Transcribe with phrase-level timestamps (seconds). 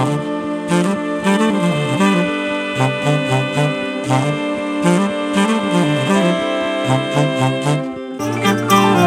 [0.00, 0.06] グ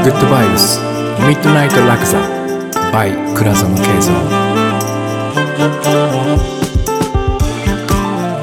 [0.10, 0.80] ッドバイブス
[1.28, 2.20] ミッドナイトラクザ
[2.92, 4.14] by 倉園慶三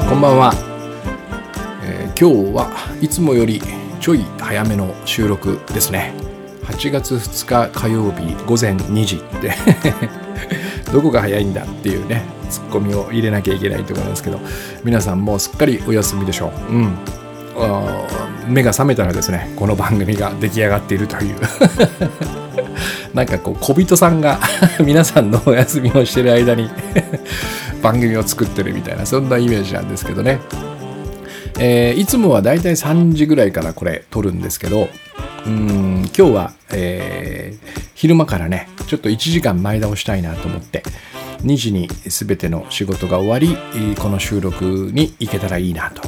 [0.09, 0.51] こんばんは、
[1.85, 2.69] えー今日は
[3.01, 3.61] いつもより
[4.01, 6.13] ちょい早めの収録ですね。
[6.65, 9.53] 8月2日火曜日午前2時で
[10.91, 12.40] どこが早いんだっていうね。
[12.51, 14.39] ツッコミを入れなきゃいけないところなんですけど
[14.83, 16.73] 皆さんもうすっかりお休みでしょう。
[16.73, 16.97] うん。
[18.47, 21.35] 目が覚めたらですねこの番組が出来上がっているという。
[23.13, 24.39] なんかこう小人さんが
[24.83, 26.69] 皆さんのお休みをしてる間に
[27.83, 30.39] 番組を作ってるみたいなそんなイメージなんですけどね、
[31.59, 34.87] えーいつもはだいたい3時ぐらいからこれ撮るんですけど
[35.45, 40.81] うん今日は、えー昼間からねちょっと1時間前倒したいなと思って
[41.43, 43.57] 2時に全ての仕事が終わり
[43.95, 46.01] この収録に行けたらいいなと。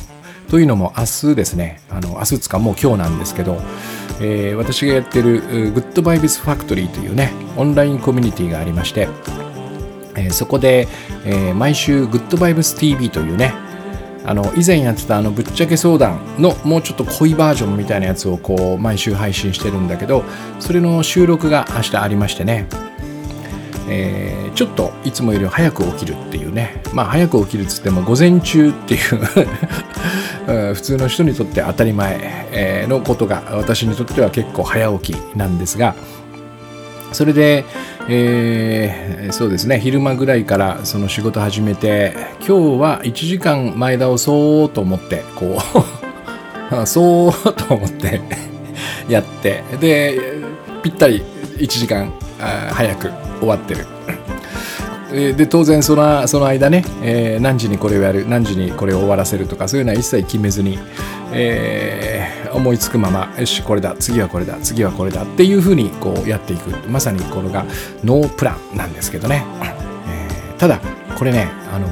[0.49, 3.59] というのも明日ですねあの明日つかもう今日なんですけど、
[4.21, 9.07] えー私がやってるグッドバイブスファクトリーというねオンラインコミュニティがありまして、
[10.15, 10.87] えーそこで、
[11.25, 13.53] えー毎週グッドバイブス TV というね
[14.25, 20.23] あの以前やってたあのぶっちゃけ相談のもうちょっと濃いバージョンみたいなやつをこう毎週配信してるんだけど
[20.59, 22.67] それの収録が明日ありましてね
[23.93, 26.83] えーちょっといつもより早く起きるっていうね。
[26.93, 35.95] まあ早く起きるっつっても午前中っていう 普通の人にとって当たり前のことが私にとっては結構早起きなんですが
[37.13, 37.65] それで、
[38.09, 39.79] えーそうですね。
[39.79, 42.13] 昼間ぐらいからその仕事始めて
[42.47, 45.57] 今日は1時間前倒そうと思ってこ
[46.71, 48.21] う そうと思って
[49.09, 50.19] やってで
[50.83, 51.23] ぴったり
[51.57, 52.13] 1時間
[52.71, 53.11] 早く
[53.43, 53.85] 終わってる。
[55.13, 60.79] で当然そのその間ね、えー何時にこれをやる何時にこれを終わらせるとかそういうのは一切決めずに、
[61.31, 67.65] えー思いつくままよしこれだ次はこれだ次はこれだっていうふうにこうやっていくまさにこれが
[68.03, 69.43] ノープランなんですけどね、
[70.07, 70.79] えーただ
[71.17, 71.87] これねあの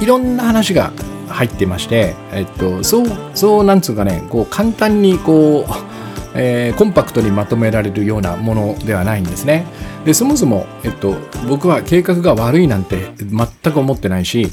[0.00, 0.92] いろんな話が
[1.28, 5.91] 入ってまして、えっと、そうそうなんつうかねこう簡単にこう
[6.34, 9.66] えーコンパクトにまとめられるようなものではないんですね。
[10.04, 11.14] でそもそも、えっと、
[11.48, 14.48] 僕は計画が悪いなんて全く思ってないし、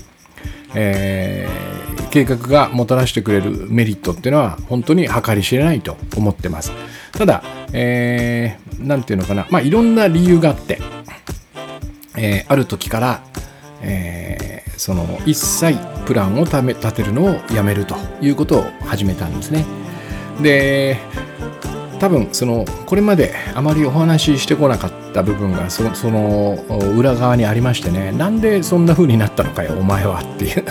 [0.76, 1.80] えー
[2.10, 6.72] 計画がもたらしてくれるメリットっていうのは本当に計り知れないと思ってます。
[7.12, 10.80] ただ、えーなんていうのかな、まあ、いろんな理由があって、
[12.18, 13.24] えーある時から、
[13.82, 19.66] えーその一切プランをため立てるのをやめるということを始めたんですね。
[20.42, 20.98] で
[22.00, 26.58] 多分そのこれまであまりお話ししてこなかった部分がその
[26.98, 28.12] 裏側にありましてね。
[28.12, 30.64] なんでそんな風になったのかよお前はっていう。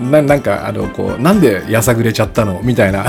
[0.10, 2.60] ななんかあのこうなんでやさぐれちゃったの？
[2.62, 3.06] みたいな。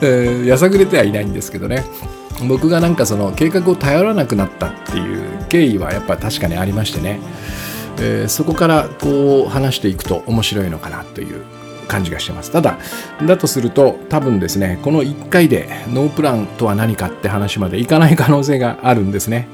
[0.00, 1.84] え ーやさぐれてはいないんですけどね。
[2.48, 7.20] 僕がなんかその計画を頼らなくなったっていう経緯はやっぱ確かにありましてね、
[8.00, 11.42] えーそこからこう話していくと面白いのかなという
[11.86, 12.50] 感じがしてます。
[12.50, 12.78] ただ
[13.26, 19.46] だとすると多分ですねこの1回でノープランとは何かって話までいかない可能性があるんですね。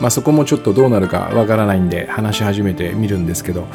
[0.00, 3.66] まあそこもちょっとどうなるかわからないんで話し始めてみるんですけど、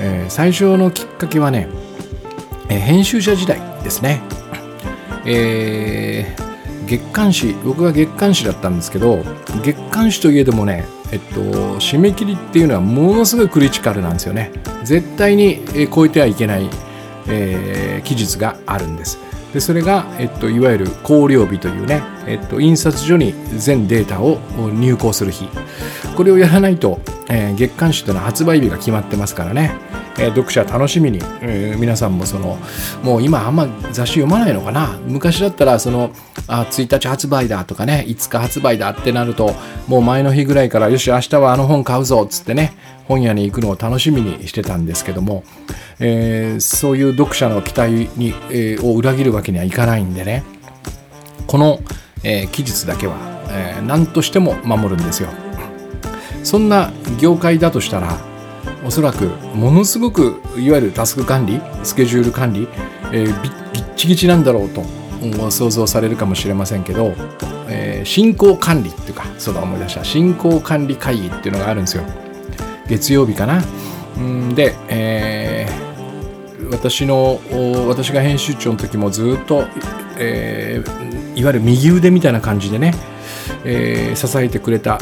[0.00, 1.68] えー最初のきっかけはね、
[2.68, 4.20] えー編集者時代ですね。
[5.24, 6.48] えー
[6.88, 9.22] 月刊誌僕が月刊誌だったんですけど
[9.62, 11.40] 月刊誌といえどもねえっと
[11.78, 14.50] 締め切りっていうのはものすごいクリティカルなんですよね。
[14.84, 15.60] 絶対に
[15.94, 16.68] 超えてはいけない、
[17.28, 19.18] えー期日があるんです。
[19.52, 24.38] でそれが、えっと、いわゆる香料日というね、えっと、印刷所に全データを
[24.70, 25.48] 入稿する日。
[26.16, 29.72] これをやらないと、えー月刊誌というのは発売日が決まってますからね、
[30.18, 32.58] えー読者楽しみに、えー皆さんもその
[33.02, 34.98] もう今あんま雑誌読まないのかな。
[35.06, 36.10] 昔だったらその
[36.46, 39.54] あ1日発売だとかね5日発売だってなると
[39.86, 42.74] もう前の日ぐらいからよし明日はあの本買うぞっつってね
[43.04, 45.44] 本屋に行くのを楽しみにしてたんですけども、
[46.00, 50.42] えーそういう読者の期待に、えーを裏切るわけにはいかないんでね。
[51.46, 51.80] この、
[52.22, 53.16] えー期日だけは、
[53.50, 55.28] えー何としても守るんですよ。
[56.44, 58.16] そんな業界だとしたら
[58.84, 62.68] おそらくものすごくいわゆるタスク管理スケジュール管理、
[63.12, 63.42] えー
[63.72, 64.82] ぎっちぎちなんだろうと
[65.50, 67.14] 想像されるかもしれませんけど、
[67.68, 72.04] えー進行管理っていうかそうだ思い出した進行管理会議っていうのがあるんですよ。
[72.88, 73.62] 月曜日かな。
[74.20, 75.87] んで、えー
[76.70, 77.40] 私の
[77.88, 79.64] 私が編集長の時もずっと、
[80.18, 82.92] えーいわゆる右腕みたいな感じでね、
[83.64, 84.98] えー支えてくれた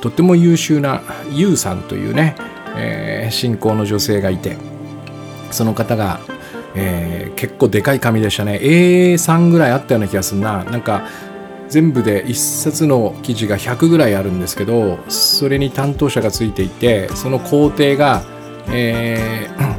[0.00, 1.02] とっても優秀な
[1.32, 2.36] ユウさんというね、
[2.76, 4.56] えー、信仰の女性がいて
[5.50, 6.20] その方が、
[6.74, 8.60] えー、結構でかい紙でしたね。
[8.62, 10.64] A3 ぐらいあったような気がするな。
[10.64, 11.08] なんか
[11.68, 18.24] 全部で1冊の記事が100ぐらいあるんですけどそれに担当者がついていてその工程が、
[18.68, 19.69] えー、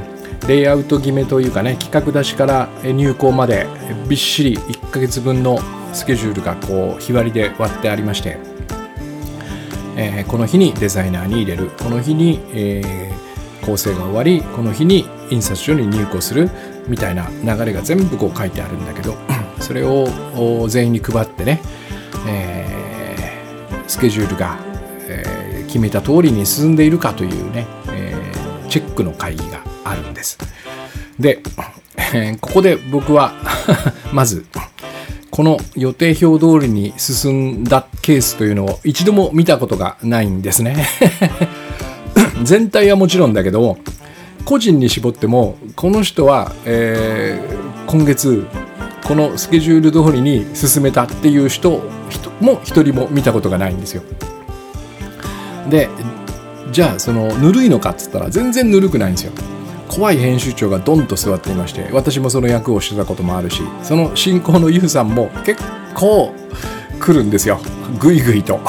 [0.47, 3.67] レイアウト決めというかね企画出しから入稿まで
[4.07, 5.59] びっしり1ヶ月分の
[5.93, 8.37] スケジュールがこう日割りで割ってありまして、
[9.95, 11.69] えー、この日にデザイナーに入れる。
[11.71, 16.49] この日に、えー、構成が終わりこの日に印刷所に入稿する
[16.87, 19.15] みたいな流れが全部こう書いてあるんだけど
[19.59, 20.07] それを
[20.67, 21.61] 全員に配ってね、
[22.27, 24.57] えー、スケジュールが、
[25.07, 30.37] えー、決めた通りに進んでいるかというね、えー、チェックの会議があるんです。
[31.19, 31.41] で、
[32.13, 33.33] えー、ここで僕は
[34.11, 34.45] まず
[35.29, 40.85] この予定表通りに進んだケースというのを一度も見たことがないんですね
[42.43, 43.77] 全体はもちろんだけど
[44.43, 48.45] 個人に絞ってもこの人は、えー、今月
[49.05, 51.81] このスケジュール通りに進めたっていう人
[52.41, 54.03] も一人も見たことがないんですよ。
[55.69, 55.89] で
[56.71, 59.31] じゃあそのぬるいのかっつったら全然ぬるくないんですよ。
[59.91, 65.61] 怖い編集長がドンと座っていまして私もその役をしてたこともあるしその進行の YOU さんも結
[65.93, 66.33] 構
[66.99, 67.59] 来るんですよ。
[67.99, 68.59] ぐいぐいと。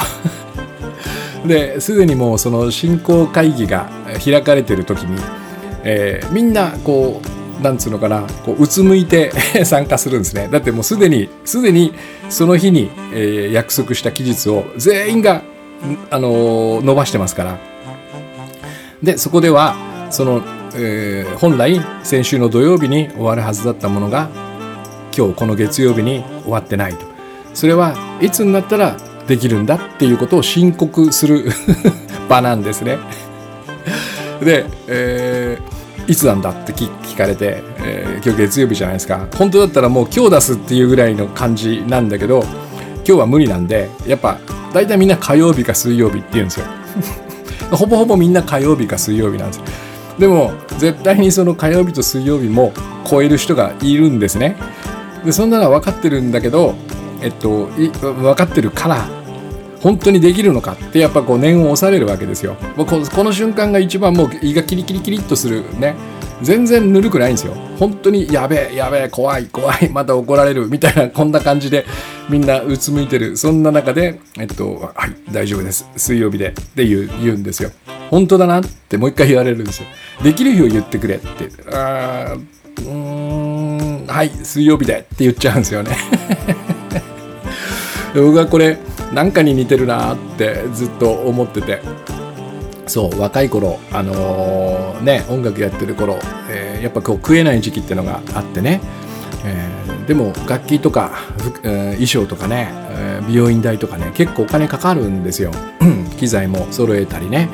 [1.45, 3.89] ですでにもうその進行会議が
[4.23, 5.21] 開かれてる時に、
[5.83, 7.21] えー、みんなこ
[7.59, 9.31] うなんつうのかなこううつむいて
[9.63, 10.49] 参加するんですね。
[10.51, 11.93] だってもうすでにすでに
[12.29, 15.41] その日に、えー、約束した期日を全員が、
[16.09, 17.57] あのー、伸ばしてますから。
[19.01, 19.75] でそこでは
[20.13, 20.41] その、
[20.75, 24.29] えー、本来先週の土曜日に終わるはずだったものが
[25.15, 27.05] 今日この月曜日に終わってないと。
[27.53, 28.97] それはいつになったら
[29.27, 31.51] できるんだっていうことを申告する
[32.27, 32.97] 場なんですね。
[34.41, 39.27] で、えーいつなんだって聞かれて、えー、今日月曜日じゃないですか。
[39.37, 42.43] 本当だったらもう今日出すっていうぐらいの感じなんだけど
[42.97, 44.37] 今日は無理なんでやっぱ
[44.73, 46.65] 大体みんな火曜日か水曜日って言うんですよ。
[47.71, 49.63] ほぼほぼみんな火曜日か水曜日なんですよ。
[50.19, 52.73] でも絶対にその火曜日と水曜日も
[53.09, 54.55] 超える人がいるんですね。
[55.25, 56.75] でそんなのは分かってるんだけど
[57.21, 59.07] えっと分かってるから
[59.81, 62.55] 本当にできるのかってやっぱこう念を押されるわけですよ。
[62.75, 65.95] もうこの瞬間が一番もう胃がキリキリキリっとするね。
[66.41, 67.53] 全然ぬるくないんですよ。
[67.77, 71.85] 本当にやべえやべえ怖い怖い また怒られるみたいなこんな感じで
[72.29, 73.37] みんなうつむいてる。
[73.37, 75.87] そんな中でえっとはい大丈夫です。
[75.95, 77.71] 水曜日でって言う言うんですよ。
[78.09, 79.87] 本当だなってもう一回言われるんですよ。
[80.23, 81.25] できる日を言ってくれって。
[81.71, 82.39] あー
[82.81, 85.91] うーんはい水曜日でって言っちゃうんですよね。
[88.15, 88.77] 僕はこれ
[89.13, 91.81] なんかに似てるなってずっと思ってて。
[92.87, 96.19] そう若い頃あのー、ね音楽やってる頃、
[96.49, 98.81] えー、やっぱこう食えない時期ってのがあってね、
[99.45, 101.11] えー、でも楽器とか、
[101.63, 105.51] え、衣装とかね、え、美容院代とかね結構お金かかるんですよ。
[106.19, 107.49] 機材も揃えたりね、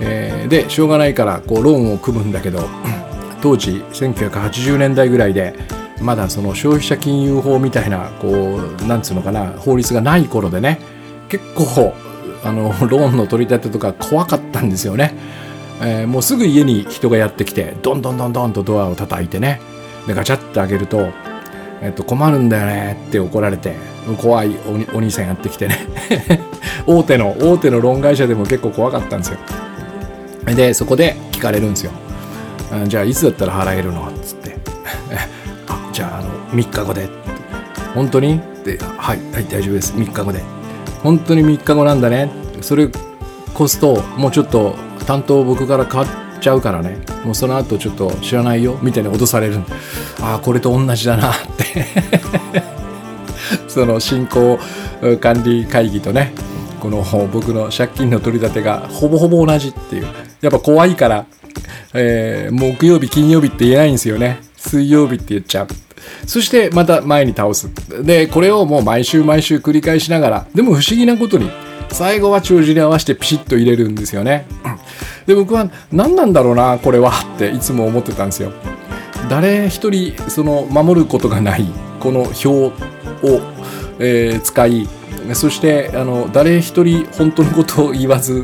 [0.00, 2.68] え、でしょうがないからこうローンを組むんだけど
[3.40, 5.54] 当時1980年代ぐらいで
[6.00, 10.80] まだその消費者金融法みたいなこうなんつうのかな法律がない頃でね
[11.28, 11.94] 結構
[12.44, 15.14] あの ローンの取り立てとか怖かったんですよね、
[15.80, 19.60] えー、もうすぐ家に人がやってきてどんどんどんどんとドアを叩いてね。
[20.06, 21.10] でガチャって開けると、
[21.80, 23.76] えっと、困るんだよねって怒られて
[24.20, 24.56] 怖い
[24.92, 25.78] お兄さんやってきてね。
[26.86, 29.38] 大手の大手のローン会社でも結構怖かったんですよ。
[30.56, 31.92] でそこで聞かれるんですよ。
[32.88, 34.08] じゃあいつだったら払えるの？
[34.08, 34.56] っつって。
[35.68, 36.30] あじゃああの
[36.60, 37.08] 3日後で。
[37.94, 38.36] 本当に？
[38.36, 39.94] ってはいはい大丈夫です。
[39.94, 40.61] 3日後で。
[41.02, 42.30] 本当に3日後なんだね。
[42.60, 42.84] それ
[43.54, 46.98] 越すともうちょっと担当僕から変わっちゃうからね。
[47.24, 48.78] もうその後ちょっと知らないよ。
[48.82, 49.58] みたいに脅される。
[50.20, 51.86] ああこれと同じだなって。
[53.68, 54.58] その進行
[55.20, 56.32] 管理会議とね。
[56.80, 60.06] この僕の借金の取り立てがほぼほぼ同じっていう。
[60.40, 61.26] やっぱ怖いから、
[61.94, 64.40] えー、木曜日金曜日って言えないんですよね。
[64.72, 65.68] 水曜日って言っちゃう
[66.26, 67.70] そしてまた前に倒す。
[68.02, 71.50] で、これをもう毎週毎週繰り返しながら、でも不思議なことに、
[71.92, 74.46] 最後は帳尻合わせてピシッと入れるんですよね。
[75.26, 78.52] で、僕は何なんだろうな、これはっていつも思ってたんですよ。
[79.28, 81.66] 誰一人、その、守ることがない、
[82.00, 82.72] この表を、
[84.00, 84.88] えー、使い、
[85.34, 88.42] そして、あの、誰一人本当のことを言わず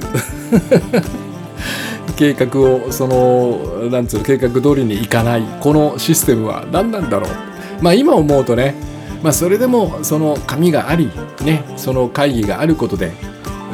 [2.18, 5.42] 計画をそのなんつうの計画通りにいかない。
[5.60, 7.82] このシステムは何なんだろう。
[7.82, 8.74] まあ今思うとね
[9.22, 11.10] まあそれでもその紙があり
[11.44, 13.12] ねその会議があることで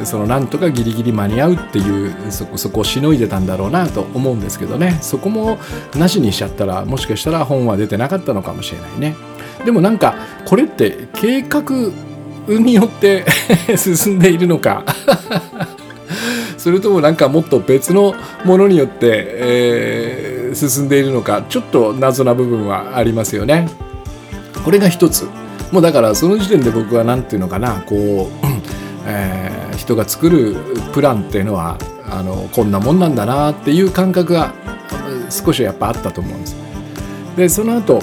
[0.03, 4.99] そのなんとかギリギリ間に合うっていうそこそこをしのいでたんだろうなと思うんですけどね。
[5.01, 5.57] そこも
[5.95, 9.15] なしにしちゃったらもしかしたら本は出てなかったのかもしれないね。
[9.65, 10.13] でもなんか
[10.45, 11.63] これって計画
[12.47, 13.25] によって
[13.75, 14.83] 進んでいるのか。
[16.65, 23.69] それともなんかもっと別のものによって、えー、進んでいるのかちょっと謎な部分はありますよね
[24.63, 25.29] これが一つ
[25.71, 27.99] もうだからその時点で僕は何て言うのかなこう、
[29.05, 30.55] えー、人が作る
[30.91, 31.77] プランっていうのは
[32.09, 34.51] あのこんなもんなんだなっていう感覚が
[35.29, 36.55] 少しやっぱあったと思うんです。
[37.37, 37.99] でその後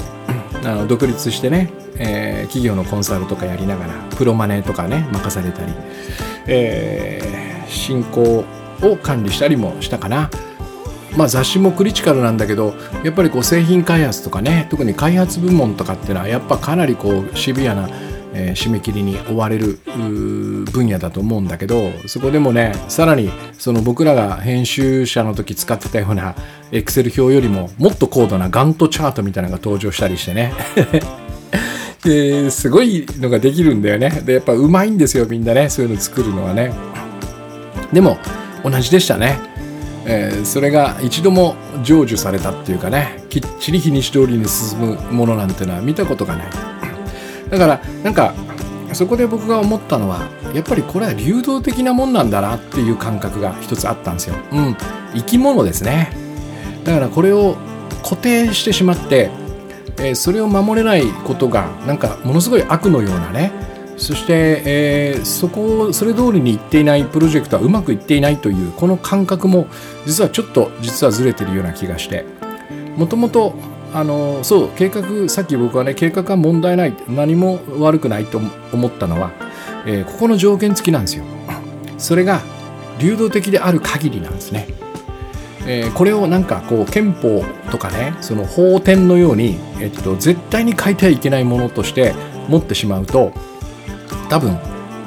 [0.63, 5.73] あの独立してね、えー、企業のコンサルとかやりながらプロマネとかね任されたり、
[6.47, 8.45] えー、進行
[8.83, 10.31] を管理したりもしたかな。
[11.17, 12.75] まあ、雑誌もクリティカルなんだけど
[13.05, 17.89] やっぱりこう製品開発とかね特に開発部門とかっていうのはやっぱかなりこうシビアな、
[18.33, 26.35] えー、締め切りに追われる分野だと思うんだけどそこでもねさらにその僕らが編集者の時使ってたような
[26.71, 30.53] エクセル表よりももっと高度なガントチャートみたいなのが登場したりしてね。
[32.03, 34.23] ですごいのができるんだよね。
[34.25, 36.73] でやっぱうまいんですよみんなねそういうの作るのはね。
[37.93, 38.19] でも
[38.65, 39.39] 同じでしたね。
[40.05, 46.51] えー、それが一度も成就されたっていうかねきっちり日にち通りに進むものなんてのは見たことがない。
[47.51, 48.35] だからなんか
[48.93, 54.37] そこで僕が思ったのはやっぱりこれは流動的なもんなんだなっていう感覚が一つあったんですよ。
[54.53, 54.77] うん。
[55.15, 56.13] 生き物ですね。
[56.85, 57.57] だからこれを
[58.03, 59.31] 固定してしまって、
[59.99, 63.53] えー、それを守れないことがなんかものすごい悪のようなね
[64.03, 69.69] そして、えー、そこをそれ通りにいっていないプロジェクトはうまくいっていないというこの感覚も
[70.07, 72.25] 実はちょっと実はずれてるような気がして。
[72.97, 73.55] もともと
[73.95, 78.41] あのそう計画さっき僕はね計画は問題ない何も悪くないと
[78.73, 79.31] 思ったのは、
[79.87, 81.25] えー、ここの条件付きなんですよ。
[81.99, 82.43] それが
[82.99, 84.67] 流動的である限りなんですね、
[85.67, 92.15] えー、これをなんかこう憲法とかねその法典のように、えっと、絶対に変えてはいけないものとして
[92.49, 93.33] 持ってしまうと
[94.33, 94.59] 多分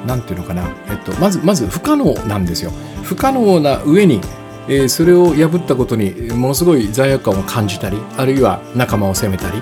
[0.06, 2.70] 何て言うのかな、えっと、まずまず不可能なんですよ
[3.02, 4.20] 不可能な上に、
[4.68, 9.60] えー、それを破ったことにものすごい罪悪感を感じたりあるいは仲間を責めたり、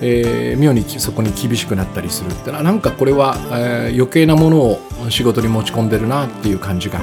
[0.00, 6.98] えー、妙にそこに厳しくなったりするってのはなんかこれは、えー、余計なものを仕事に持ち込んでるなっていう感じが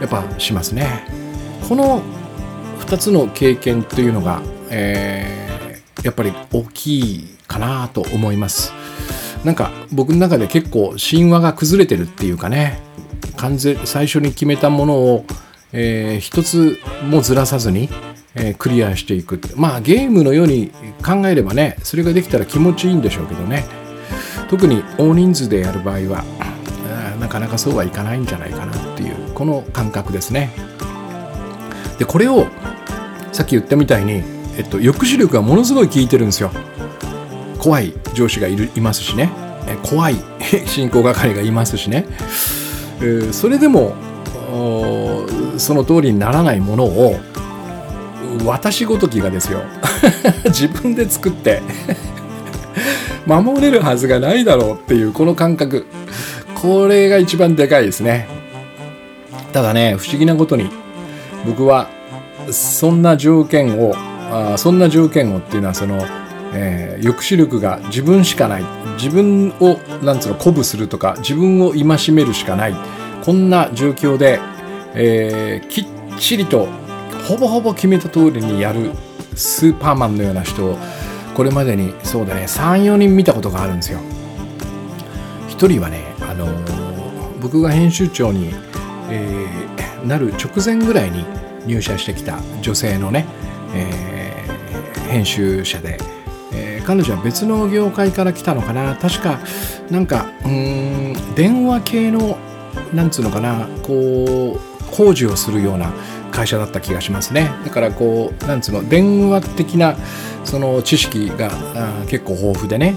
[0.00, 1.06] やっぱしますね。
[1.68, 2.02] この
[2.80, 4.40] 2つの経験というのが、
[4.70, 8.72] えー、やっぱり大きいかなと思います。
[9.46, 12.80] なんか僕の中で結構神話が崩れてるっていうかね
[13.36, 15.24] 完全最初に決めたものを、
[15.72, 17.88] えー、一つもずらさずに、
[18.34, 20.72] えー、クリアしていくまあゲームのように
[21.04, 23.64] 考えればねそれができたら気持ちいいんでしょうけどね。
[24.48, 26.24] 特に大人数でやる場合は
[27.20, 30.50] なかなかそうはいかないんじゃないかなっていうこの感覚ですね。
[31.98, 32.46] でこれを
[33.32, 34.22] さっき言ったみたいに、
[34.56, 36.50] えっと、抑止力がものすごい効いてるんですよ。
[37.58, 39.30] 怖い上司がいるいますしね。
[39.82, 40.16] 怖い
[40.66, 42.06] 進行係がいますしね、
[43.00, 43.94] えー、それでも
[45.58, 47.16] その通りにならないものを
[48.44, 49.62] 私ごときがですよ。
[50.46, 51.62] 自分で作って
[53.26, 55.86] 守れるはずがないだろうっていうこの感覚。
[56.54, 58.28] これが一番でかいですね。
[59.52, 60.70] ただね不思議なことに
[61.46, 61.88] 僕は
[62.50, 63.94] そんな条件を
[64.30, 66.04] あそんな条件をっていうのはその
[66.52, 72.74] えー、抑止力が自分しかない自分をなんつうの鼓舞するとか自分を戒めるしかない
[73.24, 74.40] こんな状況で、
[74.94, 75.86] えー、きっ
[76.18, 76.68] ちりと
[77.28, 78.90] ほぼほぼ決めた通りにやる
[79.34, 80.78] スーパーマンのような人を
[81.34, 83.98] これまでにそうだね34人見たことがあるんですよ。
[85.48, 88.50] 1人はね、あのー、僕が編集長に、
[89.10, 91.24] えー、なる直前ぐらいに
[91.66, 93.26] 入社してきた女性のね、
[93.74, 94.44] え、
[95.10, 96.15] 編集者で。
[96.86, 98.94] 彼女は別の業界から来たのかな。
[98.94, 99.40] 確か
[99.90, 102.38] なんかうん電話系の
[102.94, 105.92] なんつうのかなこう工事をするような
[106.30, 107.50] 会社だった気がしますね。
[107.64, 109.96] だからこうなんつうの電話的な
[110.44, 111.50] その知識が
[112.08, 112.94] 結構豊富でね。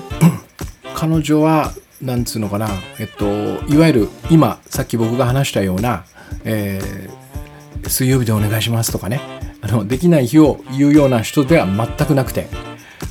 [0.94, 2.70] 彼女はなんつうのかな
[3.00, 3.26] えっと
[3.74, 6.06] いわゆる今さっき僕が話したような、
[6.44, 9.22] えー、水曜日でお願いしますとかね。
[9.62, 12.48] あのできない日を言うような人では全くなくて。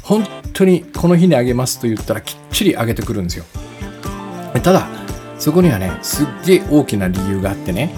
[0.03, 0.25] 本
[0.59, 3.45] 当にこの日にあげますと言ったらきっちりあげてくるんですよ。
[4.63, 4.89] ただ
[5.39, 7.95] そこにはねすっげえ大きな理由があってね、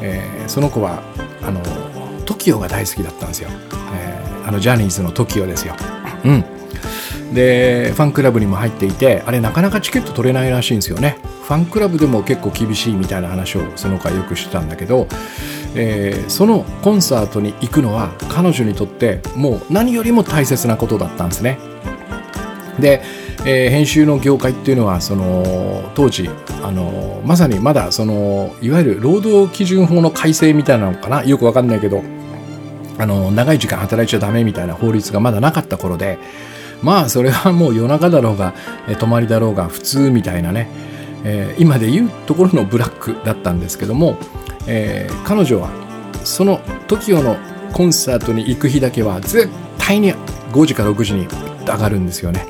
[0.00, 1.02] えー、その子は
[1.42, 1.60] あの
[2.24, 3.48] TOKIO が大好きだったんですよ、
[3.94, 5.74] えー、あのジャニーズの TOKIO ですよ。
[6.24, 6.44] うん。
[7.34, 11.18] でファンクラブにも入っていてあれなかなかチケット取れないらしいんですよね。
[11.42, 15.08] ファンクラブでも結構厳しいみたいな話をその回よくしてたんだけど、
[15.74, 21.58] えー、そのコンサートに行くのは彼女にとってもう何よりも大切なことだったんですね。
[22.80, 23.02] で、
[23.44, 26.28] えー、編集の業界っていうのはその当時
[26.62, 31.24] あのまさにまだそのいわゆる労働基準法の改正みたいなのかな？
[31.24, 32.02] よくわかんないけど
[32.98, 36.18] あの長い時間働いちゃダメみたいな法律がまだなかった頃で
[36.82, 38.54] まあそれはもう夜中だろうが
[38.88, 40.68] え泊まりだろうが普通みたいなね、
[41.24, 44.16] えー、今で言うところのブラックだったんですけども、
[44.68, 45.70] えー、彼女は
[46.24, 47.36] その TOKIO の
[47.72, 49.48] コンサートに行く日だけは絶
[49.78, 50.12] 対に
[50.52, 51.26] 5時か6時に
[51.66, 52.46] 上がるんですよね。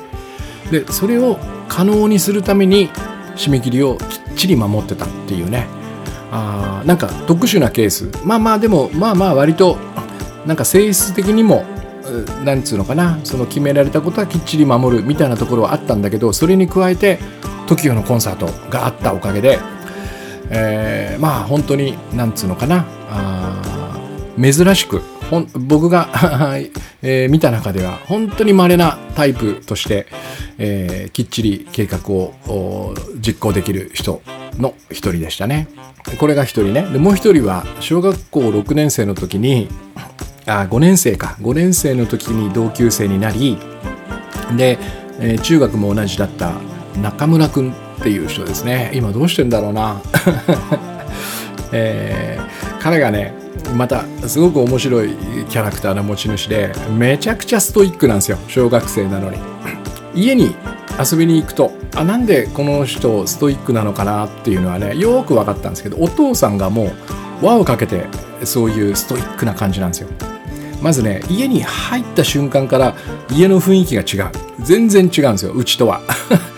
[0.71, 2.89] でそれを可能にするために
[3.35, 5.67] 締め切りをきっちり守ってたっていうね。
[6.31, 8.11] あなんか特殊なケース。
[8.23, 9.77] まあまあでもまあまあ割と
[10.45, 11.65] なんか性質的にも
[12.43, 13.19] なんつうのかな。
[13.23, 17.19] その決められたことはきっちり守るみたいなところはあったんだけどそれに加えて
[17.67, 19.59] TOKIO のコンサートがあったおかげで、
[20.49, 23.97] えー、まあ本当になんつうのかなあ
[24.41, 25.01] 珍しく
[25.55, 26.09] 僕が
[27.01, 30.07] えー、見た中では本当に稀なタイプとして、
[30.57, 32.93] えー、きっちり計画を
[33.25, 34.21] 実行できる人
[34.57, 35.67] の一人でしたね。
[36.17, 36.81] これが一人ね。
[36.91, 39.69] でもう一人は小学校6年生の時に
[40.45, 43.57] あ5年生か5年生の時に同級生になり
[44.57, 44.77] で、
[45.19, 46.53] えー、中学も同じだった
[47.01, 48.91] 中村くんっていう人ですね。
[48.93, 50.01] 今どうしてんだろうな、
[51.71, 53.33] えー、彼がね
[53.75, 55.13] またすごく面白い
[55.49, 58.37] キャラクターの持ち主でめちゃくちゃストイックなんですよ。
[58.47, 59.37] 小学生なのに。
[60.15, 60.55] 家に
[60.99, 66.91] 遊びに行くとあなんでこの人ストイックなのかなっていうのはねよく分かったんですけどお父さんがも
[67.41, 68.05] う輪をかけて
[68.43, 70.09] そういうストイックな感じなんですよ。
[70.81, 72.95] まずね家に入った瞬間から
[73.29, 74.31] 家の雰囲気が違う。
[74.61, 76.01] 全然違うんですようちとは、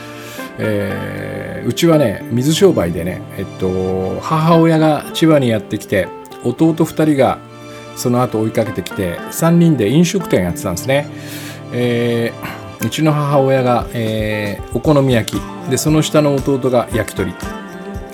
[0.58, 1.21] えー、
[1.66, 6.08] うちはね水商売でねえっと母親が千葉にやってきて
[6.44, 7.40] 弟2人が
[7.96, 11.08] その後追いかけてきて3人で飲食店やってたんですね、
[11.74, 15.42] えー、うちの母親が、えー、お好み焼き。
[15.70, 17.34] でその下の弟が焼き鳥。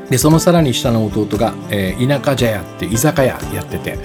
[0.09, 3.97] でそのさらに下の弟が、えー、田舎茶屋って居酒屋やってて。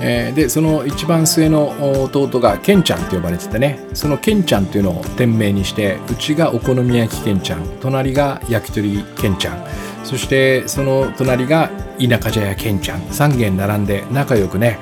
[0.00, 3.80] えー、でその一番末の弟がケンちゃんって呼ばれててね。
[3.94, 9.64] そのケンちゃんっていうのを店名にしてうちがお好み焼きケンちゃん隣が焼き鳥ケンちゃん。
[10.04, 13.00] そしてその隣が田舎茶屋ケンちゃん。
[13.00, 14.78] 3軒並んで仲良くね、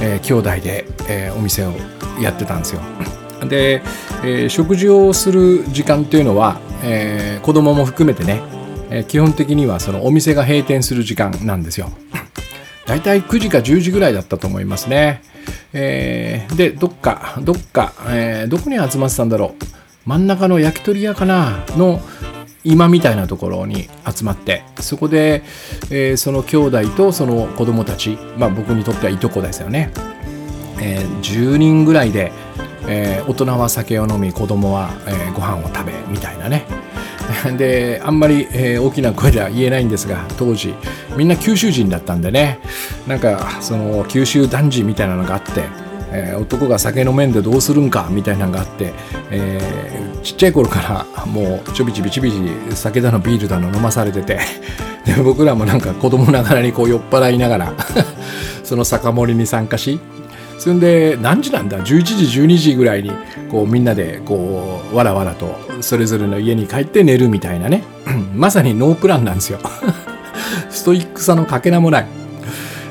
[0.00, 1.72] えー、兄弟で、えー、お店を
[2.20, 2.80] やってたんですよ。
[3.48, 3.82] で、
[4.24, 8.40] えー、食事をする時間っていうのは、えー、子供も含めてね、
[8.90, 11.90] えー、基本的にはそのお店が閉店する時間なんですよ。
[12.86, 15.22] 大体9時か10時ぐらいだったと思いますね。
[15.72, 20.08] えー、で、どっか、どっか、えー、どこに集まってたんだろう。
[20.08, 21.64] 真ん中の焼き鳥屋かな？
[21.76, 22.00] の
[22.66, 25.44] 今みたいなところに集まってそこで、
[25.90, 29.92] えー、その兄弟とその子供たちまあ僕にとってはいとこですよね、
[30.80, 32.32] えー、10人ぐらいで、
[32.88, 36.66] えー、大人は酒を飲み子供は、えー、ご飯を食べみたいなね
[37.56, 40.74] であんまり、えー、大きな声では言えないんですが当時
[41.16, 42.58] みんな九州人だったんでね。
[43.06, 45.64] なんかその九州男児みたいなのがあって、
[46.10, 48.92] えー、男が酒飲めんでどうするんかみたいなのがあって、
[49.30, 52.36] えー、ちっちゃい頃からもうちょびちびちびち
[52.74, 54.40] 酒だのビールだの飲まされてて
[55.04, 57.72] で僕らもなんか子供ながらにこう酔っ払いながら
[58.64, 60.00] その酒盛りに参加し
[60.58, 63.10] そんで何時なんだ？11時12時ぐらいに
[63.50, 67.84] こうみんなでこうわらわらとそれぞれの家に帰って寝るみたいなね。
[68.34, 69.58] まさにノープランなんですよ。
[70.70, 72.06] ストイックさのかけらもない、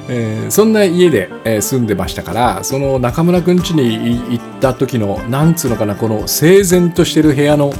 [0.09, 7.71] えー、そんな家で、えー、住んでましたからその中村くん家に行った時のなんつうのかなこの整然としてる部屋の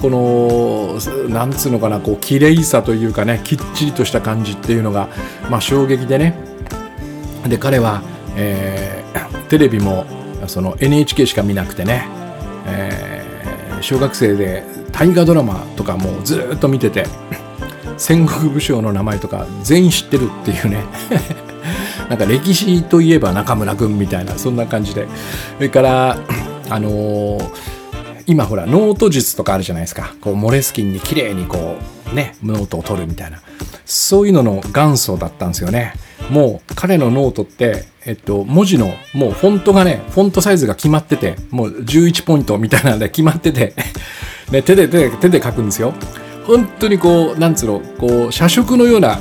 [0.00, 5.08] このなんつうのかなこう綺麗さというかねきっちりとした感じっていうのが、
[5.50, 6.34] まあ、衝撃でね。
[7.48, 8.02] で彼は、
[8.36, 8.97] えー、
[9.48, 10.04] テレビも
[10.46, 12.06] その NHK しか見なくてね、
[12.66, 17.06] えー、小学生で大河ドラマとかもずっと見てて
[17.96, 20.84] 戦国武将の名前とか全員知ってるっていうね。
[22.08, 25.06] なんか歴史といえば中村君みたいなそんな感じで。
[25.56, 26.18] それから
[26.70, 27.44] あのー、
[28.26, 30.14] 今ほらノート術とかあるじゃないですか。
[30.20, 31.76] こうモレスキンに綺麗にこ
[32.10, 33.40] うねノートを取るみたいな。
[33.84, 35.94] そういうのの元祖だったんですよね。
[36.30, 43.74] もう彼のノートって、えっと、文字のもうフォントがね、フォントサイズが決まってて、もう11ポイントみたいなので決まってて
[44.50, 45.94] ね、手で手で手で書くんですよ。
[46.46, 49.18] 本当にこう、なんつうの、こう、写植のような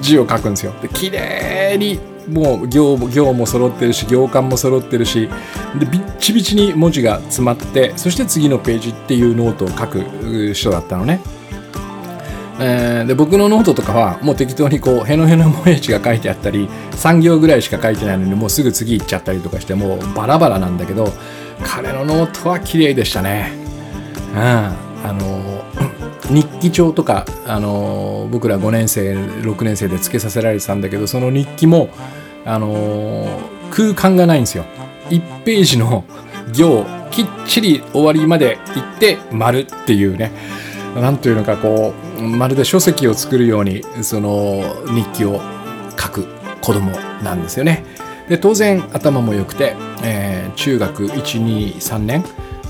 [0.00, 0.72] 字を書くんですよ。
[0.80, 1.98] で、綺麗に
[2.28, 5.28] もう行行も揃ってるし行間も揃ってるし
[5.78, 11.20] でビッチビチに文字が詰まってそして次のページっていうノートを書く人だったのね
[12.62, 21.10] えー、で僕のノートとかはもう適当にこうへのへのもへじが書いてあったり3行ぐらいしか書いてないのにもうすぐ次行っちゃったりとかしてもうバラバラなんだけど
[21.64, 23.52] 彼のノートは綺麗でしたね。
[24.32, 25.64] うん、あの
[26.30, 31.90] 日記帳とか、あの僕ら5年生6年生でつけさせられてたんだけどその日記も、
[32.44, 34.64] あの空間がないんですよ。
[35.10, 36.04] 1ページの
[36.52, 40.30] 行きっちり終わりまで行って丸っていうね
[40.94, 45.40] 何というのかこうまるで書籍を作るようにその日記を
[45.98, 46.26] 書く
[46.60, 46.90] 子供
[47.22, 47.84] なんですよね。
[48.28, 52.24] で当然頭も良くて、えー、中学123年、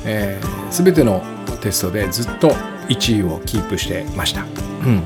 [0.07, 1.23] えー、全ての
[1.61, 2.51] テストでずっと
[2.89, 4.43] 1位をキープしてました。
[4.43, 4.45] う
[4.89, 5.03] ん、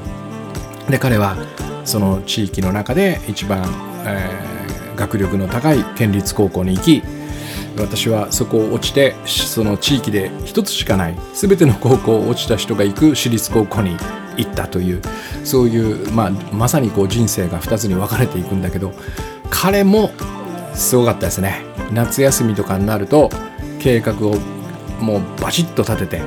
[0.89, 1.37] で彼は
[1.85, 3.65] その地域の中で一番、
[4.07, 7.03] えー、学力の高い県立高校に行き
[7.77, 13.97] 私はそこを落ちてその地域で一つしかない全ての高校を落ちた人が行く私立高校に
[14.37, 15.03] 行ったという
[15.45, 18.93] そういう、まあ、まさにこう人生が2つに分かれていくんだけど
[19.51, 20.11] 彼も
[20.75, 21.63] すごかったですね。
[21.93, 23.31] 夏休みとかになると
[23.79, 24.37] 計画を
[25.01, 26.23] もうバチッと立てて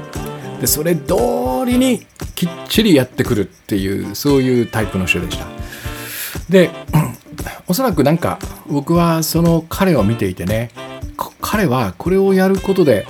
[0.62, 1.16] でそれ通
[1.66, 5.46] りにきっちりやってくるっていうそういうタイプの人でした。
[6.50, 6.70] で
[7.68, 10.72] おそらくなんか僕はその彼を見ていてね
[11.42, 13.06] 彼はこれをやることで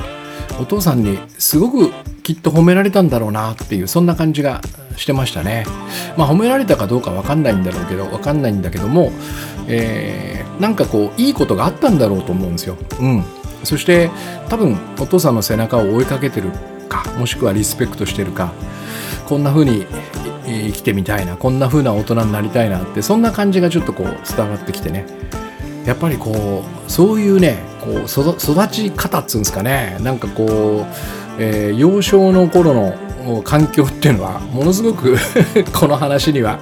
[0.59, 1.91] お父さんにすごく
[2.23, 4.61] きっと褒められたんだろうなっていうそんな感じが
[4.95, 5.65] してましたね。
[6.17, 9.11] まあ褒められたかどうかわかんないんだろうけどわかんないんだけども、
[9.67, 12.77] えー、なんかこういいことがあったんだろうと思うんですよ。
[12.99, 13.23] うん。
[13.63, 14.09] そして
[14.49, 16.51] 多分お父さんの背中を追いかけてる
[16.87, 18.53] かもしくはリスペクトしてるか
[19.27, 19.85] こんな風に
[20.45, 25.05] 生きてみたいなこんな風な大人になりたいなってそんな感じがちょっとこう伝わってきてね
[25.85, 35.17] やっぱりこうそういうねこう育ち方っつうんですかねなんかこう、えー、幼少の頃の環境っていうのはものすごく
[35.73, 36.59] この話には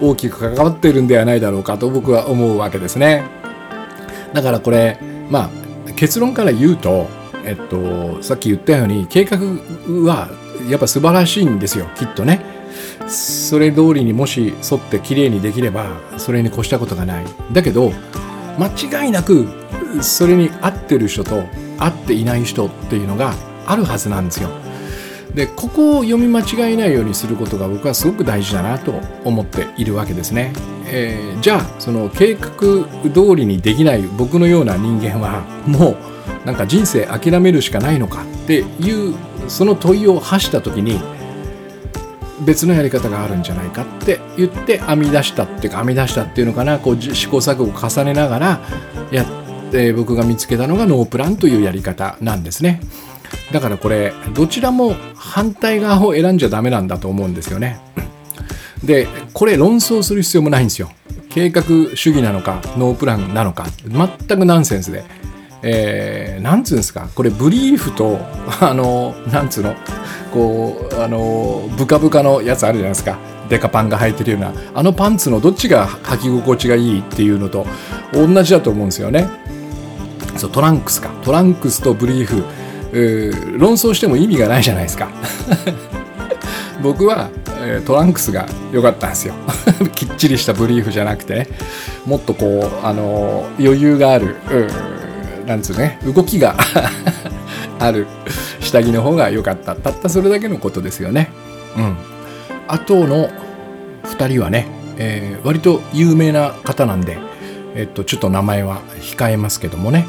[0.00, 3.24] 大きく関わってるんではないだろうかと僕は思うわけですね。
[4.32, 5.50] だからこれま
[5.88, 7.08] あ結論から言うと、
[7.44, 9.38] えっと、さっき言ったように計画
[10.04, 10.30] は
[10.68, 12.40] やっぱ素晴らしいんですよきっとね。
[13.08, 17.24] それ通りにもし沿ってきれいにできればそれに越したことがない。
[17.52, 17.92] だけど
[18.58, 19.59] 間違いなく
[20.02, 21.44] それに合ってる人と
[21.78, 23.34] 合っていない人っていうのが
[23.66, 24.50] あるはずなんですよ。
[25.34, 30.52] でここを読み間違えないようにすることが僕はすごく大事だなと思っているわけですね。
[30.86, 32.50] えー、じゃあその計画
[33.12, 39.14] 通りにできない僕のような人間はもうなんか人生諦めるしかないのかっていう
[39.48, 41.00] その問いを発した時に
[42.44, 48.60] 別のやり方があるんじゃないかって言って編み出したっていうか編み出したっていうのかなこう試行錯誤を重ねながら
[49.12, 49.26] やっ
[49.70, 52.80] て僕が見つけたのがノープランというやり方なんですね。
[53.52, 57.80] だからこれどちらも反対側を選んじゃダメなんだと思うんですよね。
[58.84, 60.90] でこれ論争する必要もないんですよ。
[61.28, 61.62] 計画
[61.94, 65.04] 主義なのかノープランなのか全くナンセンスで。
[65.62, 67.10] えー、なんつうんですか？
[67.14, 68.18] これブリーフと
[68.62, 69.74] あのなんつうの？
[70.32, 73.18] こうあのブカブカのやつあるじゃないですか。
[73.50, 74.52] デカパンが履いてるような。
[74.74, 77.66] あのパンツのどっちが履き心地がいいっていうのと
[78.14, 79.28] 同じだと思うんですよね。
[80.36, 81.10] そうトランクスか。
[81.22, 85.08] トランクスとブリーフ、ー、論争しても意味がないじゃないですか。
[86.82, 87.28] 僕は、
[87.62, 89.34] え、トランクスが良かったんですよ。
[89.94, 91.34] きっちりしたブリーフじゃなくて。
[91.34, 91.48] ね
[92.06, 94.36] もっとこうあの余裕がある、
[95.46, 96.56] なんつうね動きが
[97.78, 98.06] ある
[98.60, 99.74] 下着の方が良かった。
[99.74, 101.30] たったそれだけのことですよね。
[101.76, 101.96] うん、
[102.68, 103.28] あとの
[104.04, 104.66] 2人はね、
[104.96, 107.18] えー、割と有名な方なんで、
[107.74, 110.06] えっと、ちょっと名前は控えますけどもね、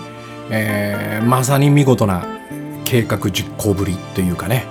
[0.49, 2.25] えー、まさに見事な
[2.85, 4.65] 計画実行ぶりというかね。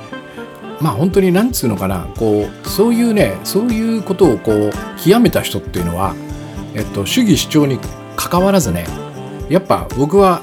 [0.80, 2.06] まあ本当になんつうのかな。
[2.16, 4.72] こうそういうねそういうことをこう
[5.02, 6.14] 極めた人っていうのは、
[6.74, 7.78] えっと、主義主張に
[8.16, 8.86] かかわらずね
[9.48, 10.42] やっぱ僕は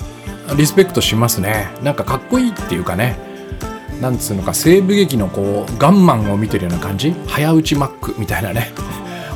[0.55, 1.69] リスペクトしますね。
[1.83, 3.17] なんかかっこいいっていうかね。
[4.01, 7.15] なんつうのか西部劇のこうガンマンを見てるような感じ。
[7.27, 8.71] 早打ちマックみたいなね。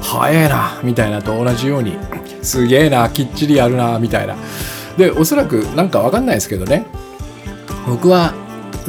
[0.02, 1.98] 早えなみたいなと同じように
[2.42, 4.36] すげえなきっちりやるなみたいな
[4.98, 6.86] でおそらくなんかわかんないですけどね
[7.88, 8.34] 僕は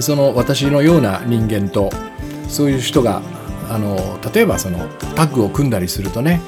[0.01, 1.91] その私のような人間と
[2.49, 3.23] そういう人が
[3.69, 3.97] あの
[4.35, 4.79] 例えばその
[5.17, 6.41] タッグを組んだりするとね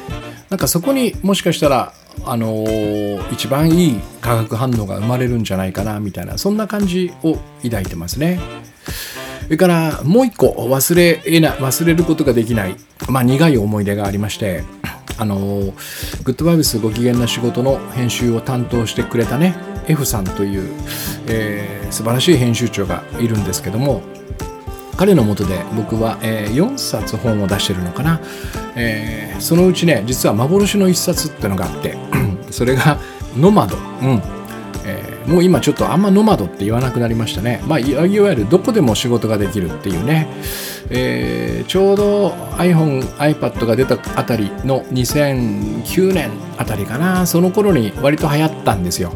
[0.50, 1.92] なんかそこにもしかしたら
[2.24, 8.38] あのー、一番いい化学反応が生まれるんじゃないかなみたいなそんな感じを抱いてますね。
[9.44, 12.76] それからもう一個忘れえな忘れることができない、
[13.08, 14.64] まあ、苦い思い出がありまして
[15.16, 15.36] あの、
[16.24, 19.54] グッドバイブスご機嫌な仕事の編集を担当してくれたね
[19.86, 20.70] F さんという、
[21.28, 24.02] えー、素晴らしい編集長がいるんですけども
[24.96, 28.20] 彼のもとで僕は、えー、4冊本を出してるのかな、
[28.76, 31.96] えー、そのうちね実は幻の1冊ってのがあって
[32.50, 32.98] それが
[33.36, 34.22] 「ノマド」うん、
[35.26, 40.28] もう今ちょっとあんまノマドって言わなくなりましたね、まあ、いわゆるどこでも仕事ができるっていうね、
[40.90, 47.26] えー、ちょうど iPhone、iPad が出たあたりの2009年あたりかな。
[47.26, 49.14] その頃に割と流行ったんですよ。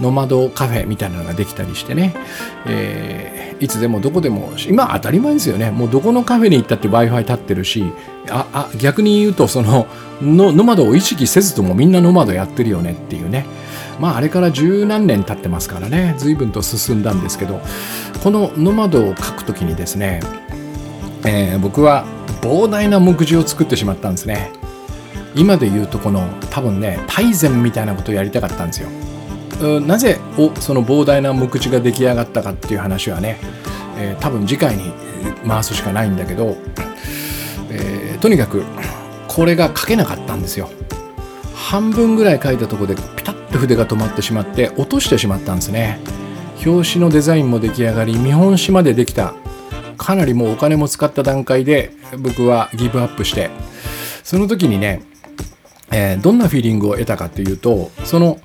[0.00, 2.14] ノマドカフェみたいなのができたりしてね、
[2.66, 5.70] えー、いつでもどこでも今当たり前ですよね。
[5.70, 7.84] もうどこのカフェに行ったって w i f i 立ってるし
[8.28, 9.86] ああ逆に言うとその
[10.20, 13.46] のノマドを意識せずともみんなノマドやってるよねっていうね。
[14.00, 17.60] まああれから十何年経ってますからね随分と進んだんですけど
[18.22, 20.20] このノマドを書くときにですね、
[21.24, 22.04] えー、僕は
[22.40, 24.50] 膨大な目次を作ってしまったんですね。
[25.36, 28.88] 今で言うとこの多分ね大善みたいなことをやりたかったんですよ。
[29.80, 30.18] なぜ
[30.60, 33.38] その膨大な目次が出来上がったかっていう話はね、
[33.96, 34.92] えー、多分次回に
[35.46, 36.56] 回すしかないんだけど、
[37.70, 38.64] えー、とにかく
[39.28, 40.70] これが書けなかったんですよ。
[41.54, 46.00] 半分ぐらい書いたとこでピタと筆が止まってしまって落としてしまったんですね。
[46.66, 49.34] 表紙のデザインも出来上がり見本紙までできた。
[49.96, 53.50] かなりもうお金も使った段階で僕はギブアップして
[54.24, 55.02] その時にね、
[55.92, 58.40] えー、どんなフィーリングを得たかっていうとその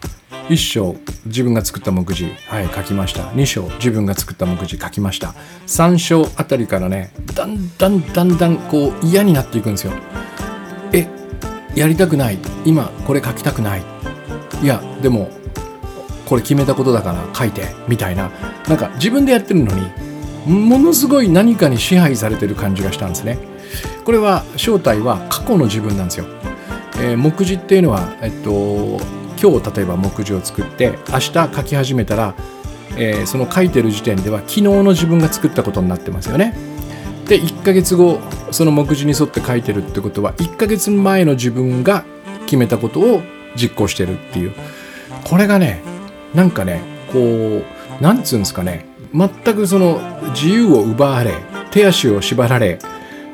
[0.48, 0.96] 1章
[1.26, 3.24] 自分が作った目次はい書きました。
[3.32, 5.34] 2章自分が作った目次書きました。
[5.66, 9.94] 3章あたりからねだんだんだんだんこう嫌になっていくんですよ。
[10.94, 11.08] え
[11.76, 12.38] やりたくない。
[12.64, 13.99] 今これ書きたくない。
[14.62, 15.30] いやでも
[16.26, 18.30] これ決めたことだから書いてみたいな。
[18.68, 19.90] なんか自分でやってるのに
[20.46, 23.38] ものすごい何かに支配されてる感じがしたんですね。
[24.06, 26.26] これは正体は過去の自分なんですよ、
[26.98, 29.00] えー、目次っていうのはえっと
[29.42, 32.36] 今日例えば目次を作って明日書き始めたら、
[32.98, 36.56] えー、その書いてる時点では昨日の自分が作ったことになってますよね。
[37.28, 38.20] で1ヶ月後
[38.52, 42.04] その目次に沿って書いてるってことは1ヶ月前の自分が
[42.46, 43.22] 決めたことを
[43.60, 44.54] 実行してるっていう。
[45.24, 45.82] これがね
[46.34, 48.86] なんかねこうなんつうんですかね。
[49.14, 50.00] 全くその
[50.34, 51.34] 自由を奪われ
[51.72, 52.80] 手足を縛られ、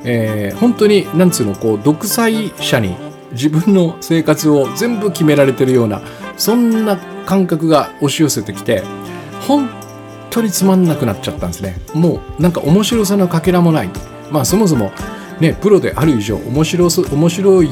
[0.06, 2.96] えー、本当になんつうのこう独裁者に
[3.32, 6.02] 自分の生活を全部決められてるような
[6.38, 8.84] そんな感覚が押し寄せてきて
[9.48, 9.70] 本
[10.30, 11.78] 当につまんなくなっちゃったんですね。
[11.94, 13.90] もうなんか面白さのかけらもない。
[14.32, 14.92] まあそもそも
[15.40, 17.70] ねプロである以上面白面白い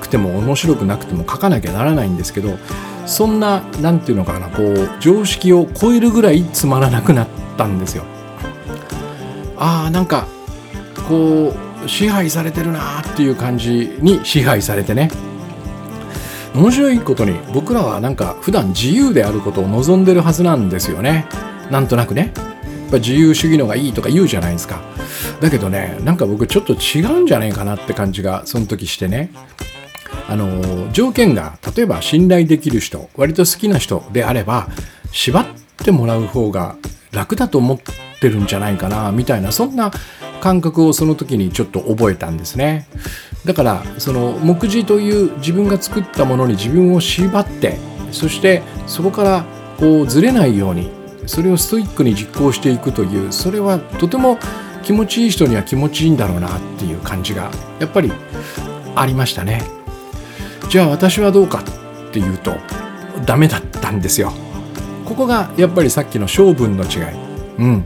[0.00, 2.58] くても面白くなくても書かなきゃならないんですけど
[3.06, 8.04] そんな何て言うのかなこう常識を超えるぐらいつまらなくなったんですよ。
[9.56, 10.26] あーなんか
[11.08, 11.54] こ
[11.84, 15.10] う支配されてるなっていう感じに支配されてね。
[16.54, 21.26] 面白いことに僕らはなんか普段自由であることを望んでるはずなんですよね。
[21.70, 22.32] なんとなくね。
[22.34, 22.42] や
[22.88, 24.80] っぱ自由主義のがいいとか言うじゃないですか。
[25.40, 29.30] だけどねなんか僕ちょっと違うんじゃないかなって感じがその時してね。
[30.28, 34.68] あの条件が例えば信頼できる人割と好きな人であれば
[35.12, 35.46] 縛っ
[35.84, 36.76] てもらう方が
[37.12, 37.78] 楽だと思っ
[38.20, 39.92] てるんじゃないかなみたいなそんな
[40.40, 42.86] 感覚をその時にちょっと覚えたんですね。
[43.44, 47.78] だからその目次という自分が作ったものに自分を縛って
[48.10, 49.44] そしてそこから
[49.78, 50.90] こうずれないように
[51.26, 54.38] それをストイックに実行していくというそれはとても
[54.82, 58.12] 気持ちいい人には気持ちいいんだろうなっていう感じがやっぱり
[58.94, 59.75] ありましたね。
[60.68, 61.62] じゃあ私はどうか
[62.08, 62.54] っていうと
[63.24, 64.32] ダメだったんですよ。
[65.04, 66.90] ここがやっぱりさっきの性分の違い。
[67.58, 67.84] うん。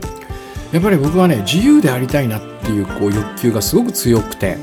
[0.71, 4.57] やっぱり僕はね自由でありたいなっていうこう欲求がすごく強くて。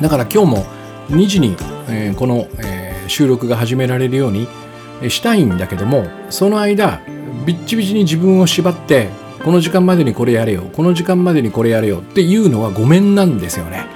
[0.00, 0.66] だから今日も
[1.08, 1.56] 2時に、
[1.88, 4.48] えー、この、えー、収録が始められるように
[5.08, 7.00] したいんだけどもその間
[7.46, 9.08] ビッチビチに自分を縛って
[9.44, 13.86] この時間までにこれやれよこの時間までにこれやれよっていうのはごめんなんですよね。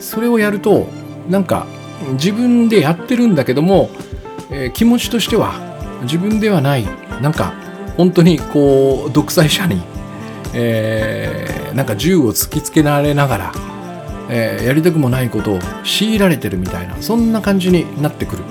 [0.00, 0.88] それをやると
[1.28, 1.66] なんか
[2.12, 3.90] 自分でやってるんだけども、
[4.50, 5.54] えー、気持ちとしては
[6.02, 6.84] 自分ではない
[7.20, 7.52] なんか
[7.96, 9.82] 本当にこう独裁者に
[10.52, 13.52] えー、なんか銃を突きつけられながら、
[14.28, 18.44] えー、やりたくもないことを強いられてるみたいなそんな感じになってくる。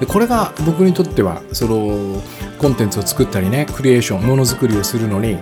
[0.00, 2.20] でこれが僕にとってはその
[2.58, 5.38] コンテンツを作ったりねクリエーションものづくりをするのに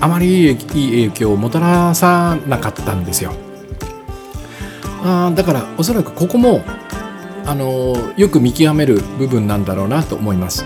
[0.00, 3.32] あまりいい影響をもたらさなかったんですよ。
[5.04, 6.62] あだからおそらくここも
[7.46, 10.64] あのよく見極める部分なんだろうなと思います。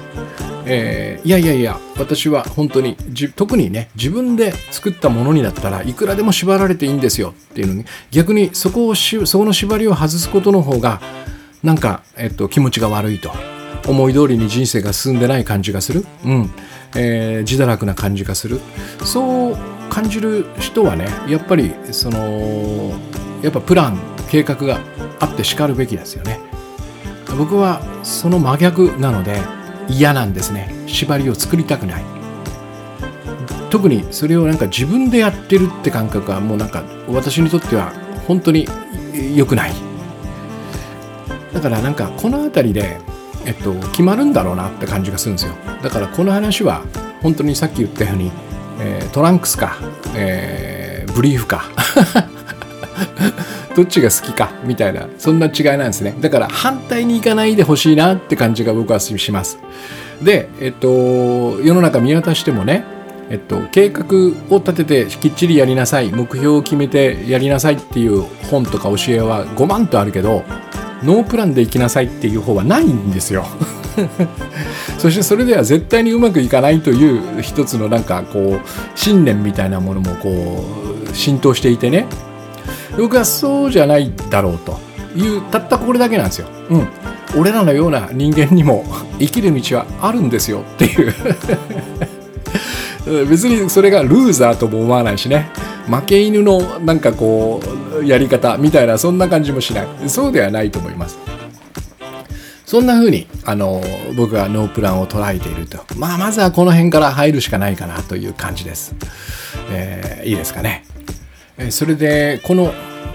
[0.71, 2.97] えー、いやいやいや私は本当に
[3.35, 11.01] 特にね自分で作ったものになったらいくらでも縛られていいんですよっていうのに逆にそこをしそこの縛りを外すことの方が
[11.63, 13.33] なんか、えっと、気持ちが悪いと。
[13.87, 16.51] 思い通りに人生が進んでない感じがする、うん。
[16.95, 18.61] えー、自堕落な感じがする。
[19.03, 19.57] そう
[19.89, 22.93] 感じる人はねやっぱりその
[23.43, 24.81] やっぱプラン計画が
[25.21, 26.41] あってしかるべきですよね。
[27.37, 29.41] 僕はその真逆なので
[29.89, 30.75] 嫌なんですね。
[30.87, 32.05] 縛りを作りたくない。
[33.71, 37.93] 特にそれをなんか自分でやってるって感覚はもうなんか私にとっては
[38.27, 38.67] 本当に
[39.35, 39.73] 良くない。
[41.53, 42.99] だからなんかこの辺りで、
[43.45, 45.55] えっと、決まるんだろうなって感じがするんですよ。
[45.83, 46.83] だからこの話は
[47.23, 48.31] 本当にさっき言ったように、
[48.81, 49.77] えー、トランクスか、
[50.15, 51.65] えー、ブリーフか。
[53.77, 56.15] どっちが好きかみたいなそんな違いなんですね。
[56.21, 59.59] だから反対に行かないでほしいなって感じが僕はします。
[60.23, 60.89] でえっと
[61.61, 62.85] 世の中見渡してもね
[63.31, 64.07] えっと、計画
[64.49, 70.45] を立ててきっちりやりなさい目標を決めてやりなさいっていう本とか教えは5万とあるけど
[71.03, 73.45] ノープランで行きなさいっていう方はないんですよ。
[74.99, 80.65] そしてそれでは絶対にうまくいかないという一つのなんかこう信念みたいなものもこ
[81.13, 82.07] う浸透していてね
[82.99, 84.77] 僕はそうじゃないだろうと
[85.17, 86.49] いうたったこれだけなんですよ。
[86.69, 86.89] うん、
[87.39, 88.85] 俺らのような人間にも
[89.19, 91.15] 生きる道はあるんですよっていう。
[93.29, 95.49] 別にそれがルーザーとも思わないしね。
[95.87, 97.63] 負け犬のなんかこ
[98.03, 99.89] うやり方みたいなそんな感じもしない。
[100.09, 101.19] そうではないと思います。
[102.67, 103.83] そんな風にあの
[104.15, 105.79] 僕はノープランを捉えていると。
[105.97, 108.95] まあまずはこの辺から入るしかないかなという感じです、
[109.71, 110.85] えー、いいですかね、
[111.71, 112.73] それでこの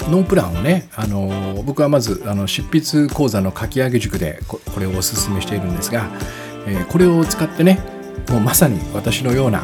[0.10, 6.10] ノープランをねあの僕はまずあの執筆講座の書き上げ塾でこれをおすすめしているんですが、
[6.68, 7.80] えー、これを使ってね
[8.30, 9.64] もうまさに私のような、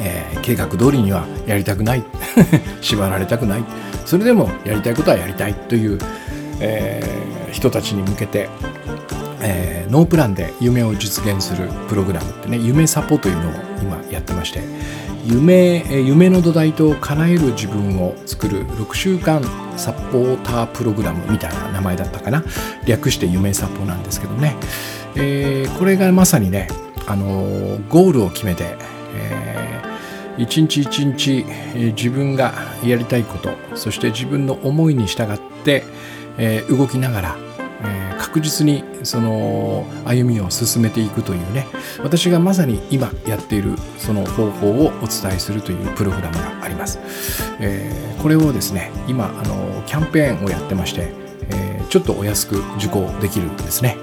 [0.00, 2.04] えー、計画通りにはやりたくない
[2.80, 3.64] 縛られたくない
[4.04, 5.98] それでもやりたいことはやりたいという、
[6.60, 8.48] えー、人たちに向けて
[9.40, 14.62] えー、ノープランで夢を実現するプログラムってね夢サポというのを今やってまして
[15.24, 19.42] 夢夢の土台と叶える自分を作る6週間
[19.76, 22.42] サポータープログラムみたいな名前だったかな。
[22.86, 24.56] 略して夢サポなんですけどね、
[25.14, 26.68] えー、これがまさにね、
[27.06, 28.76] あのー、ゴールを決めて、
[29.14, 35.84] えー、一日一日、え、自分がやりたいことそして自分の思いに従って、
[36.38, 37.36] えー、動きながら、
[38.28, 41.66] 確実にその歩みを進めていくというね。
[42.02, 46.98] 私がまさに今やっているその方法をお伝えするというプログラムがあります、
[47.60, 51.12] えー、これをですね今あのキャンペーンをやってまして、
[51.50, 53.96] えー、ちょっとお安く受講できるんですね、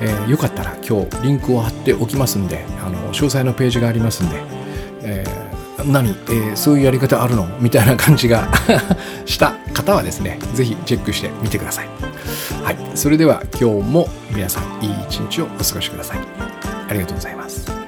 [0.00, 4.42] えー、よかったら今日リンクを貼っておきますんであの詳細のページがありますんで、
[5.02, 7.46] えー、何、えー、そういうやり方あるの？
[7.60, 8.48] みたいな感じが
[9.26, 11.93] した方はですね是非チェックしてみてください。
[12.62, 16.18] はい、それでは今日も皆さんいい一日をお過ごしください。
[16.88, 17.83] ありがとうございます。